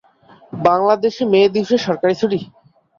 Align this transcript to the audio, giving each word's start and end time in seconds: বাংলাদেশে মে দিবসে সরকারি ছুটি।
বাংলাদেশে 0.61 1.23
মে 1.31 1.41
দিবসে 1.53 1.77
সরকারি 1.85 2.13
ছুটি। 2.21 2.39